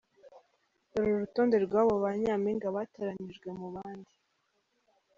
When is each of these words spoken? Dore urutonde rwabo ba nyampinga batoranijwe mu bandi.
Dore 0.93 1.11
urutonde 1.15 1.55
rwabo 1.65 1.93
ba 2.03 2.11
nyampinga 2.21 2.67
batoranijwe 2.75 3.49
mu 3.59 3.67
bandi. 3.75 4.13